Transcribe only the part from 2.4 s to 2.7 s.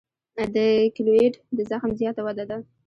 ده.